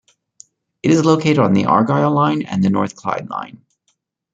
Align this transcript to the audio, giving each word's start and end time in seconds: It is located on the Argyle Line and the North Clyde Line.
It 0.81 0.89
is 0.89 1.05
located 1.05 1.37
on 1.37 1.53
the 1.53 1.65
Argyle 1.67 2.09
Line 2.11 2.41
and 2.41 2.63
the 2.63 2.71
North 2.71 2.95
Clyde 2.95 3.29
Line. 3.29 3.63